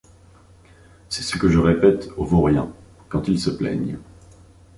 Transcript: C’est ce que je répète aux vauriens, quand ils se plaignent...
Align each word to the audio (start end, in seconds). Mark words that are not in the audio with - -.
C’est 1.09 1.21
ce 1.21 1.37
que 1.37 1.47
je 1.47 1.59
répète 1.59 2.09
aux 2.17 2.25
vauriens, 2.25 2.73
quand 3.07 3.27
ils 3.27 3.39
se 3.39 3.51
plaignent... 3.51 3.99